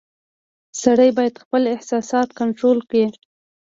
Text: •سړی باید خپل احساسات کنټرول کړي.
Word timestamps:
•سړی 0.81 1.09
باید 1.17 1.41
خپل 1.43 1.61
احساسات 1.75 2.27
کنټرول 2.39 2.77
کړي. 2.89 3.05